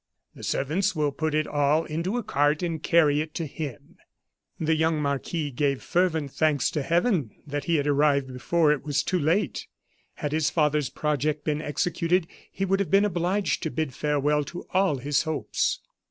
The 0.33 0.41
servants 0.41 0.95
will 0.95 1.11
put 1.11 1.35
it 1.35 1.45
all 1.45 1.83
into 1.85 2.17
a 2.17 2.23
cart 2.23 2.63
and 2.63 2.81
carry 2.81 3.21
it 3.21 3.35
to 3.35 3.45
him." 3.45 3.97
The 4.59 4.73
young 4.75 4.99
marquis 4.99 5.51
gave 5.51 5.83
fervent 5.83 6.31
thanks 6.31 6.71
to 6.71 6.81
Heaven 6.81 7.29
that 7.45 7.65
he 7.65 7.75
had 7.75 7.85
arrived 7.85 8.33
before 8.33 8.71
it 8.71 8.83
was 8.83 9.03
too 9.03 9.19
late. 9.19 9.67
Had 10.15 10.31
his 10.31 10.49
father's 10.49 10.89
project 10.89 11.43
been 11.43 11.61
executed, 11.61 12.25
he 12.51 12.65
would 12.65 12.79
have 12.79 12.89
been 12.89 13.05
obliged 13.05 13.61
to 13.61 13.69
bid 13.69 13.93
farewell 13.93 14.43
to 14.45 14.65
all 14.73 14.95
his 14.97 15.21
hopes. 15.21 15.81